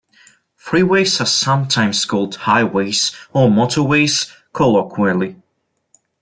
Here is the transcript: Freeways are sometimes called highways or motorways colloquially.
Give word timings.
Freeways 0.59 1.21
are 1.21 1.27
sometimes 1.27 2.05
called 2.05 2.33
highways 2.33 3.11
or 3.33 3.49
motorways 3.49 4.33
colloquially. 4.51 5.35